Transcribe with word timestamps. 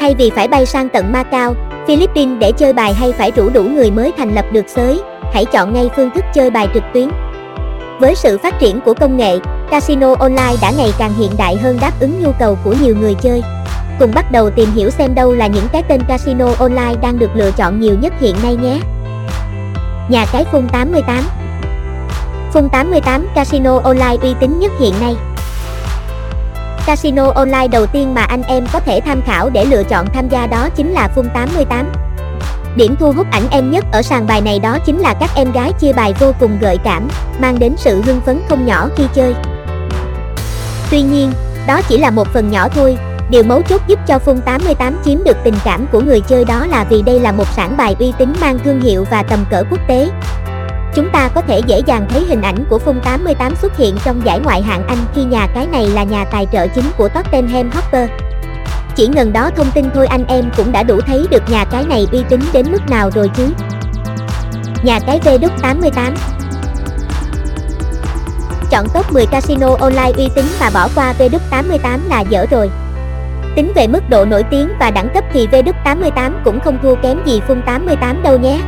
Thay 0.00 0.14
vì 0.14 0.30
phải 0.30 0.48
bay 0.48 0.66
sang 0.66 0.88
tận 0.88 1.12
Macau, 1.12 1.54
Philippines 1.86 2.38
để 2.40 2.52
chơi 2.52 2.72
bài 2.72 2.94
hay 2.94 3.12
phải 3.12 3.30
rủ 3.36 3.48
đủ 3.50 3.62
người 3.62 3.90
mới 3.90 4.12
thành 4.18 4.34
lập 4.34 4.44
được 4.52 4.68
sới, 4.68 5.00
hãy 5.32 5.44
chọn 5.44 5.72
ngay 5.72 5.90
phương 5.96 6.10
thức 6.10 6.24
chơi 6.34 6.50
bài 6.50 6.68
trực 6.74 6.82
tuyến. 6.94 7.08
Với 8.00 8.14
sự 8.14 8.38
phát 8.38 8.54
triển 8.60 8.80
của 8.80 8.94
công 8.94 9.16
nghệ, 9.16 9.38
casino 9.70 10.14
online 10.18 10.54
đã 10.62 10.72
ngày 10.76 10.92
càng 10.98 11.12
hiện 11.18 11.30
đại 11.38 11.56
hơn 11.56 11.78
đáp 11.80 11.92
ứng 12.00 12.22
nhu 12.22 12.32
cầu 12.38 12.58
của 12.64 12.74
nhiều 12.82 12.96
người 13.00 13.14
chơi. 13.14 13.42
Cùng 13.98 14.10
bắt 14.14 14.32
đầu 14.32 14.50
tìm 14.50 14.70
hiểu 14.74 14.90
xem 14.90 15.14
đâu 15.14 15.32
là 15.32 15.46
những 15.46 15.68
cái 15.72 15.82
tên 15.82 16.00
casino 16.08 16.48
online 16.58 16.94
đang 17.02 17.18
được 17.18 17.30
lựa 17.34 17.50
chọn 17.50 17.80
nhiều 17.80 17.94
nhất 18.00 18.12
hiện 18.20 18.34
nay 18.42 18.56
nhé. 18.62 18.78
Nhà 20.08 20.26
cái 20.32 20.44
Phun 20.52 20.68
88 20.68 21.24
Phun 22.52 22.68
88 22.68 23.26
casino 23.34 23.80
online 23.84 24.16
uy 24.22 24.34
tín 24.40 24.58
nhất 24.58 24.72
hiện 24.80 24.94
nay. 25.00 25.16
Casino 26.86 27.32
online 27.34 27.68
đầu 27.68 27.86
tiên 27.86 28.14
mà 28.14 28.22
anh 28.22 28.42
em 28.42 28.66
có 28.72 28.80
thể 28.80 29.00
tham 29.00 29.22
khảo 29.26 29.50
để 29.50 29.64
lựa 29.64 29.82
chọn 29.82 30.06
tham 30.14 30.28
gia 30.28 30.46
đó 30.46 30.68
chính 30.76 30.92
là 30.92 31.08
Phun 31.08 31.28
88. 31.34 31.92
Điểm 32.76 32.96
thu 33.00 33.12
hút 33.12 33.26
ảnh 33.30 33.48
em 33.50 33.70
nhất 33.70 33.84
ở 33.92 34.02
sàn 34.02 34.26
bài 34.26 34.40
này 34.40 34.58
đó 34.58 34.78
chính 34.86 34.98
là 34.98 35.14
các 35.20 35.30
em 35.34 35.52
gái 35.52 35.72
chia 35.72 35.92
bài 35.92 36.14
vô 36.20 36.32
cùng 36.40 36.58
gợi 36.60 36.78
cảm, 36.84 37.08
mang 37.40 37.58
đến 37.58 37.74
sự 37.76 38.02
hưng 38.02 38.20
phấn 38.20 38.40
không 38.48 38.66
nhỏ 38.66 38.88
khi 38.96 39.04
chơi. 39.14 39.34
Tuy 40.90 41.02
nhiên, 41.02 41.32
đó 41.66 41.80
chỉ 41.88 41.98
là 41.98 42.10
một 42.10 42.28
phần 42.32 42.50
nhỏ 42.50 42.68
thôi, 42.68 42.98
điều 43.30 43.42
mấu 43.42 43.62
chốt 43.62 43.82
giúp 43.86 43.98
cho 44.06 44.18
Phun 44.18 44.40
88 44.40 44.98
chiếm 45.04 45.24
được 45.24 45.36
tình 45.44 45.54
cảm 45.64 45.86
của 45.92 46.00
người 46.00 46.20
chơi 46.20 46.44
đó 46.44 46.66
là 46.66 46.84
vì 46.84 47.02
đây 47.02 47.20
là 47.20 47.32
một 47.32 47.46
sản 47.56 47.76
bài 47.76 47.96
uy 47.98 48.12
tín 48.18 48.32
mang 48.40 48.58
thương 48.64 48.80
hiệu 48.80 49.04
và 49.10 49.22
tầm 49.22 49.44
cỡ 49.50 49.62
quốc 49.70 49.80
tế. 49.88 50.08
Chúng 50.94 51.10
ta 51.12 51.28
có 51.28 51.40
thể 51.40 51.60
dễ 51.66 51.80
dàng 51.86 52.06
thấy 52.10 52.24
hình 52.28 52.42
ảnh 52.42 52.64
của 52.70 52.78
Phun 52.78 53.00
88 53.00 53.56
xuất 53.56 53.76
hiện 53.76 53.96
trong 54.04 54.20
giải 54.24 54.40
ngoại 54.40 54.62
hạng 54.62 54.86
Anh 54.86 54.98
khi 55.14 55.24
nhà 55.24 55.46
cái 55.54 55.66
này 55.66 55.86
là 55.86 56.02
nhà 56.02 56.24
tài 56.24 56.46
trợ 56.52 56.66
chính 56.66 56.84
của 56.96 57.08
Tottenham 57.08 57.70
Hotspur. 57.70 58.10
Chỉ 58.96 59.06
ngần 59.06 59.32
đó 59.32 59.50
thông 59.56 59.70
tin 59.74 59.90
thôi 59.94 60.06
anh 60.06 60.24
em 60.26 60.44
cũng 60.56 60.72
đã 60.72 60.82
đủ 60.82 61.00
thấy 61.00 61.26
được 61.30 61.42
nhà 61.50 61.64
cái 61.64 61.84
này 61.84 62.06
uy 62.12 62.22
tín 62.28 62.40
đến 62.52 62.66
mức 62.72 62.90
nào 62.90 63.10
rồi 63.10 63.30
chứ. 63.36 63.48
Nhà 64.82 65.00
cái 65.06 65.20
V88 65.20 66.12
Chọn 68.70 68.86
top 68.94 69.12
10 69.12 69.26
casino 69.26 69.76
online 69.80 70.12
uy 70.16 70.28
tín 70.34 70.44
mà 70.60 70.70
bỏ 70.74 70.88
qua 70.94 71.14
V88 71.18 71.98
là 72.08 72.20
dở 72.20 72.46
rồi. 72.50 72.70
Tính 73.56 73.72
về 73.74 73.86
mức 73.86 74.10
độ 74.10 74.24
nổi 74.24 74.42
tiếng 74.50 74.68
và 74.80 74.90
đẳng 74.90 75.08
cấp 75.14 75.24
thì 75.32 75.46
V88 75.46 76.32
cũng 76.44 76.60
không 76.60 76.78
thua 76.82 76.94
kém 76.94 77.18
gì 77.26 77.40
Phun 77.48 77.62
88 77.62 78.22
đâu 78.22 78.38
nhé. 78.38 78.60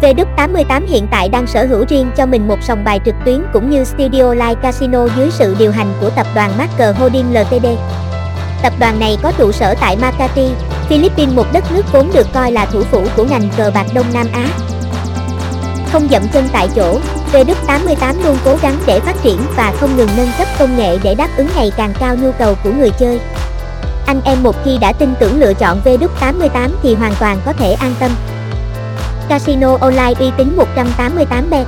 V88 0.00 0.86
hiện 0.86 1.06
tại 1.10 1.28
đang 1.28 1.46
sở 1.46 1.66
hữu 1.66 1.84
riêng 1.88 2.10
cho 2.16 2.26
mình 2.26 2.48
một 2.48 2.62
sòng 2.62 2.84
bài 2.84 3.00
trực 3.04 3.14
tuyến 3.24 3.42
cũng 3.52 3.70
như 3.70 3.84
Studio 3.84 4.34
Live 4.34 4.54
Casino 4.62 5.06
dưới 5.16 5.30
sự 5.30 5.56
điều 5.58 5.72
hành 5.72 5.92
của 6.00 6.10
tập 6.10 6.26
đoàn 6.34 6.52
Marker 6.58 6.96
Holding 6.96 7.34
Ltd. 7.34 7.66
Tập 8.62 8.72
đoàn 8.78 9.00
này 9.00 9.18
có 9.22 9.32
trụ 9.32 9.52
sở 9.52 9.74
tại 9.80 9.96
Makati, 9.96 10.48
Philippines 10.88 11.34
một 11.34 11.46
đất 11.52 11.64
nước 11.72 11.92
vốn 11.92 12.10
được 12.14 12.26
coi 12.32 12.52
là 12.52 12.66
thủ 12.66 12.82
phủ 12.82 13.04
của 13.16 13.24
ngành 13.24 13.48
cờ 13.56 13.70
bạc 13.74 13.86
Đông 13.94 14.06
Nam 14.14 14.26
Á. 14.32 14.46
Không 15.92 16.08
dậm 16.10 16.22
chân 16.32 16.48
tại 16.52 16.68
chỗ, 16.76 16.98
V88 17.32 18.24
luôn 18.24 18.36
cố 18.44 18.56
gắng 18.62 18.76
để 18.86 19.00
phát 19.00 19.16
triển 19.22 19.38
và 19.56 19.72
không 19.80 19.96
ngừng 19.96 20.08
nâng 20.16 20.30
cấp 20.38 20.48
công 20.58 20.76
nghệ 20.76 20.98
để 21.02 21.14
đáp 21.14 21.28
ứng 21.36 21.48
ngày 21.56 21.72
càng 21.76 21.92
cao 22.00 22.16
nhu 22.16 22.32
cầu 22.32 22.54
của 22.64 22.70
người 22.72 22.90
chơi. 22.90 23.20
Anh 24.06 24.20
em 24.24 24.42
một 24.42 24.56
khi 24.64 24.78
đã 24.78 24.92
tin 24.92 25.14
tưởng 25.20 25.40
lựa 25.40 25.54
chọn 25.54 25.80
V88 25.84 26.70
thì 26.82 26.94
hoàn 26.94 27.14
toàn 27.20 27.40
có 27.46 27.52
thể 27.52 27.72
an 27.72 27.94
tâm. 28.00 28.10
Casino 29.30 29.76
online 29.80 30.12
uy 30.18 30.30
tín 30.36 30.58
188bet 30.76 31.64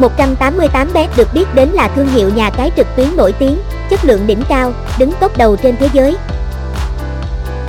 188bet 0.00 1.06
được 1.16 1.28
biết 1.34 1.54
đến 1.54 1.68
là 1.68 1.88
thương 1.88 2.08
hiệu 2.08 2.30
nhà 2.36 2.50
cái 2.50 2.70
trực 2.76 2.86
tuyến 2.96 3.16
nổi 3.16 3.32
tiếng, 3.32 3.58
chất 3.90 4.04
lượng 4.04 4.26
đỉnh 4.26 4.42
cao, 4.48 4.72
đứng 4.98 5.12
top 5.20 5.36
đầu 5.36 5.56
trên 5.56 5.76
thế 5.76 5.88
giới. 5.92 6.16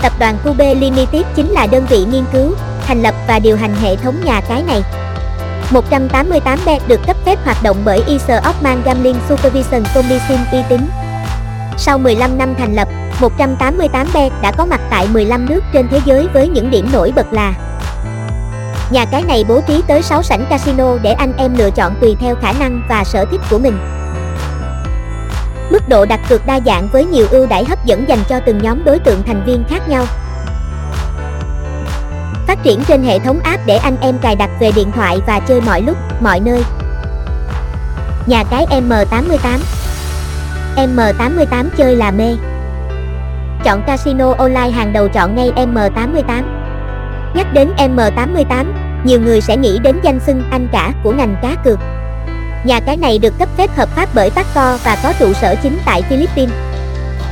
Tập 0.01 0.11
đoàn 0.19 0.37
Cube 0.43 0.75
Limited 0.75 1.25
chính 1.35 1.51
là 1.51 1.67
đơn 1.67 1.85
vị 1.89 2.05
nghiên 2.11 2.23
cứu, 2.33 2.51
thành 2.87 3.01
lập 3.01 3.15
và 3.27 3.39
điều 3.39 3.57
hành 3.57 3.75
hệ 3.81 3.95
thống 3.95 4.15
nhà 4.25 4.41
cái 4.49 4.63
này. 4.63 4.83
188bet 5.71 6.79
được 6.87 6.99
cấp 7.07 7.17
phép 7.25 7.39
hoạt 7.45 7.63
động 7.63 7.77
bởi 7.85 8.03
Isle 8.07 8.39
of 8.39 8.83
Gambling 8.85 9.17
Supervision 9.29 9.83
Commission 9.95 10.39
uy 10.51 10.59
tín. 10.69 10.89
Sau 11.77 11.97
15 11.97 12.37
năm 12.37 12.55
thành 12.57 12.75
lập, 12.75 12.87
188bet 13.19 14.29
đã 14.41 14.51
có 14.51 14.65
mặt 14.65 14.81
tại 14.89 15.07
15 15.07 15.45
nước 15.49 15.63
trên 15.73 15.87
thế 15.91 16.01
giới 16.05 16.27
với 16.33 16.47
những 16.47 16.71
điểm 16.71 16.89
nổi 16.93 17.13
bật 17.15 17.33
là 17.33 17.53
Nhà 18.91 19.05
cái 19.05 19.23
này 19.23 19.45
bố 19.47 19.61
trí 19.67 19.81
tới 19.87 20.01
6 20.01 20.23
sảnh 20.23 20.45
casino 20.49 20.97
để 21.01 21.11
anh 21.11 21.33
em 21.37 21.55
lựa 21.57 21.71
chọn 21.71 21.95
tùy 22.01 22.15
theo 22.19 22.35
khả 22.41 22.51
năng 22.59 22.81
và 22.89 23.03
sở 23.03 23.25
thích 23.25 23.41
của 23.49 23.59
mình. 23.59 23.79
Mức 25.71 25.89
độ 25.89 26.05
đặt 26.05 26.19
cược 26.29 26.45
đa 26.45 26.59
dạng 26.65 26.87
với 26.91 27.05
nhiều 27.05 27.27
ưu 27.31 27.45
đãi 27.45 27.65
hấp 27.65 27.85
dẫn 27.85 28.09
dành 28.09 28.19
cho 28.29 28.39
từng 28.39 28.57
nhóm 28.57 28.83
đối 28.83 28.99
tượng 28.99 29.23
thành 29.23 29.43
viên 29.45 29.63
khác 29.69 29.89
nhau. 29.89 30.05
Phát 32.47 32.63
triển 32.63 32.83
trên 32.87 33.03
hệ 33.03 33.19
thống 33.19 33.39
app 33.43 33.65
để 33.65 33.77
anh 33.77 33.97
em 34.01 34.17
cài 34.17 34.35
đặt 34.35 34.49
về 34.59 34.71
điện 34.75 34.91
thoại 34.91 35.19
và 35.27 35.39
chơi 35.39 35.61
mọi 35.61 35.81
lúc, 35.81 35.97
mọi 36.21 36.39
nơi. 36.39 36.63
Nhà 38.25 38.43
cái 38.43 38.65
M88 38.69 39.57
M88 40.75 41.65
chơi 41.77 41.95
là 41.95 42.11
mê. 42.11 42.35
Chọn 43.63 43.83
casino 43.87 44.33
online 44.37 44.69
hàng 44.69 44.93
đầu 44.93 45.07
chọn 45.07 45.35
ngay 45.35 45.51
M88. 45.55 46.56
Nhắc 47.37 47.53
đến 47.53 47.71
M88, 47.77 48.65
nhiều 49.03 49.19
người 49.21 49.41
sẽ 49.41 49.57
nghĩ 49.57 49.79
đến 49.79 49.99
danh 50.03 50.19
xưng 50.19 50.43
anh 50.51 50.67
cả 50.71 50.93
của 51.03 51.11
ngành 51.11 51.35
cá 51.41 51.55
cược. 51.65 51.79
Nhà 52.65 52.79
cái 52.79 52.97
này 52.97 53.19
được 53.19 53.33
cấp 53.39 53.49
phép 53.57 53.69
hợp 53.75 53.89
pháp 53.89 54.09
bởi 54.13 54.29
Tacco 54.29 54.77
và 54.83 54.97
có 55.03 55.13
trụ 55.19 55.33
sở 55.33 55.55
chính 55.63 55.77
tại 55.85 56.01
Philippines. 56.01 56.53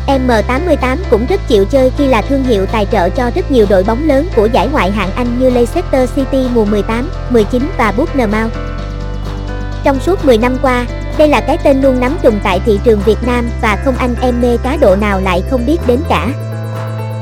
M88 0.08 0.98
cũng 1.10 1.26
rất 1.30 1.42
chịu 1.48 1.66
chơi 1.66 1.92
khi 1.98 2.08
là 2.08 2.22
thương 2.22 2.44
hiệu 2.44 2.66
tài 2.66 2.86
trợ 2.92 3.10
cho 3.10 3.32
rất 3.36 3.52
nhiều 3.52 3.66
đội 3.70 3.84
bóng 3.84 4.08
lớn 4.08 4.28
của 4.36 4.46
giải 4.46 4.68
ngoại 4.72 4.92
hạng 4.92 5.12
Anh 5.16 5.40
như 5.40 5.50
Leicester 5.50 6.10
City 6.16 6.48
mùa 6.54 6.66
18, 6.66 7.10
19 7.30 7.70
và 7.78 7.94
Bournemouth. 7.98 8.54
Trong 9.84 10.00
suốt 10.00 10.26
10 10.26 10.38
năm 10.38 10.58
qua, 10.62 10.86
đây 11.18 11.28
là 11.28 11.42
cái 11.42 11.58
tên 11.64 11.82
luôn 11.82 12.00
nắm 12.00 12.18
trùng 12.24 12.40
tại 12.44 12.60
thị 12.66 12.80
trường 12.84 13.00
Việt 13.06 13.18
Nam 13.26 13.50
và 13.62 13.78
không 13.86 13.96
anh 13.96 14.16
em 14.22 14.42
mê 14.42 14.58
cá 14.64 14.78
độ 14.82 14.96
nào 14.96 15.22
lại 15.22 15.44
không 15.50 15.66
biết 15.66 15.78
đến 15.88 16.00
cả. 16.10 16.28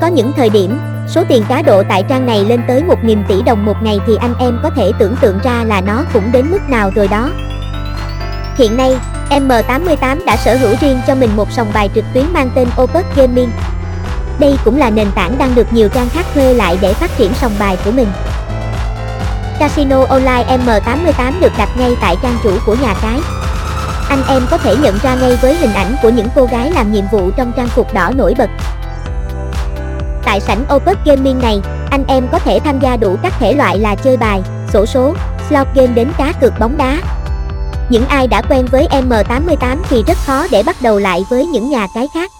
Có 0.01 0.07
những 0.07 0.31
thời 0.37 0.49
điểm, 0.49 0.79
số 1.07 1.23
tiền 1.29 1.43
cá 1.49 1.61
độ 1.61 1.83
tại 1.89 2.03
trang 2.09 2.25
này 2.25 2.45
lên 2.45 2.61
tới 2.67 2.83
1.000 3.03 3.23
tỷ 3.27 3.41
đồng 3.41 3.65
một 3.65 3.83
ngày 3.83 3.99
thì 4.07 4.13
anh 4.19 4.33
em 4.39 4.59
có 4.63 4.69
thể 4.69 4.91
tưởng 4.99 5.15
tượng 5.21 5.39
ra 5.43 5.63
là 5.63 5.81
nó 5.81 6.03
cũng 6.13 6.31
đến 6.31 6.51
mức 6.51 6.69
nào 6.69 6.91
rồi 6.95 7.07
đó. 7.07 7.29
Hiện 8.57 8.77
nay, 8.77 8.97
M88 9.29 10.25
đã 10.25 10.37
sở 10.37 10.55
hữu 10.55 10.75
riêng 10.81 11.01
cho 11.07 11.15
mình 11.15 11.29
một 11.35 11.51
sòng 11.51 11.67
bài 11.73 11.89
trực 11.95 12.05
tuyến 12.13 12.25
mang 12.33 12.49
tên 12.55 12.67
Opus 12.81 13.05
Gaming. 13.15 13.49
Đây 14.39 14.57
cũng 14.65 14.77
là 14.77 14.89
nền 14.89 15.11
tảng 15.15 15.37
đang 15.37 15.55
được 15.55 15.73
nhiều 15.73 15.89
trang 15.89 16.09
khác 16.09 16.25
thuê 16.33 16.53
lại 16.53 16.77
để 16.81 16.93
phát 16.93 17.17
triển 17.17 17.33
sòng 17.33 17.51
bài 17.59 17.77
của 17.85 17.91
mình. 17.91 18.07
Casino 19.59 20.05
Online 20.09 20.57
M88 20.57 21.33
được 21.41 21.51
đặt 21.57 21.69
ngay 21.77 21.95
tại 22.01 22.15
trang 22.23 22.37
chủ 22.43 22.51
của 22.65 22.75
nhà 22.81 22.93
cái. 23.01 23.19
Anh 24.09 24.23
em 24.27 24.41
có 24.51 24.57
thể 24.57 24.75
nhận 24.75 24.97
ra 25.03 25.15
ngay 25.15 25.37
với 25.41 25.55
hình 25.55 25.73
ảnh 25.73 25.95
của 26.01 26.09
những 26.09 26.27
cô 26.35 26.45
gái 26.45 26.71
làm 26.71 26.91
nhiệm 26.91 27.05
vụ 27.11 27.31
trong 27.31 27.51
trang 27.57 27.67
phục 27.67 27.93
đỏ 27.93 28.11
nổi 28.15 28.35
bật. 28.37 28.49
Tại 30.33 30.39
sảnh 30.39 30.65
Opus 30.75 30.97
Gaming 31.05 31.39
này, 31.39 31.61
anh 31.89 32.03
em 32.07 32.27
có 32.31 32.39
thể 32.39 32.59
tham 32.59 32.79
gia 32.79 32.97
đủ 32.97 33.17
các 33.23 33.33
thể 33.39 33.53
loại 33.53 33.79
là 33.79 33.95
chơi 33.95 34.17
bài, 34.17 34.41
sổ 34.73 34.85
số, 34.85 35.13
slot 35.49 35.67
game 35.75 35.93
đến 35.93 36.07
cá 36.17 36.33
cược 36.41 36.53
bóng 36.59 36.77
đá, 36.77 37.01
những 37.89 38.05
ai 38.05 38.27
đã 38.27 38.41
quen 38.41 38.65
với 38.71 38.87
M88 38.91 39.77
thì 39.89 40.03
rất 40.07 40.17
khó 40.17 40.47
để 40.51 40.63
bắt 40.63 40.75
đầu 40.81 40.99
lại 40.99 41.25
với 41.29 41.45
những 41.45 41.69
nhà 41.69 41.87
cái 41.93 42.07
khác. 42.13 42.31